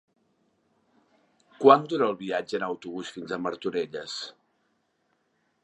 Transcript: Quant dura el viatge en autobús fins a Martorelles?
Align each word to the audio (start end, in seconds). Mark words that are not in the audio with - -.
Quant 1.59 1.85
dura 1.91 2.07
el 2.13 2.17
viatge 2.23 2.57
en 2.61 2.65
autobús 2.69 3.13
fins 3.19 3.35
a 3.35 3.39
Martorelles? 3.45 4.17